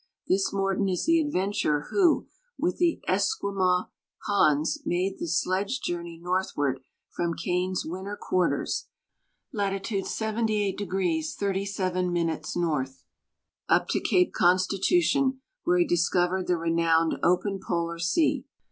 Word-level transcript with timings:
This 0.27 0.51
rviorton 0.51 0.91
is 0.91 1.05
the 1.05 1.19
adventurer 1.21 1.89
who, 1.91 2.25
with 2.57 2.79
the 2.79 3.01
Esquimaux 3.07 3.91
Hans, 4.25 4.79
made 4.83 5.19
the 5.19 5.27
sledge 5.27 5.79
journey 5.79 6.17
northward 6.19 6.79
from 7.07 7.35
Kane's 7.35 7.85
winter 7.85 8.17
quarters, 8.19 8.87
latitude 9.53 10.05
78° 10.05 10.75
37^ 10.79 12.55
north, 12.57 13.03
up 13.69 13.87
to 13.89 13.99
cape 13.99 14.33
Constitution, 14.33 15.39
where 15.65 15.77
he 15.77 15.85
discovered 15.85 16.47
the 16.47 16.57
renowned" 16.57 17.19
Open 17.21 17.59
Polar 17.59 17.99
sea." 17.99 18.47